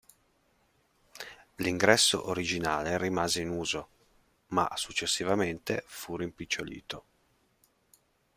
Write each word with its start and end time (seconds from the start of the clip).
L'ingresso 1.57 2.27
originale 2.29 2.97
rimase 2.97 3.39
in 3.41 3.49
uso, 3.49 3.89
ma 4.47 4.67
successivamente 4.73 5.83
fu 5.85 6.17
rimpicciolito. 6.17 7.05